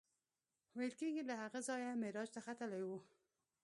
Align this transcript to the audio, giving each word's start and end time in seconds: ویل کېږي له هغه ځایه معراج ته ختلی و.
ویل 0.77 0.93
کېږي 0.99 1.23
له 1.29 1.35
هغه 1.41 1.59
ځایه 1.67 1.99
معراج 2.01 2.29
ته 2.35 2.39
ختلی 2.45 2.81
و. 2.85 2.89